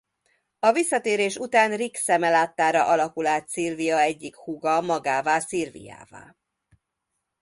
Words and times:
A 0.59 0.71
visszatérés 0.71 1.37
után 1.37 1.75
Rick 1.75 1.95
szeme 1.95 2.29
láttára 2.29 2.85
alakul 2.85 3.25
át 3.25 3.49
Sylvia 3.49 3.99
egyik 3.99 4.35
húga 4.35 4.81
magává 4.81 5.39
Sylviává. 5.39 6.35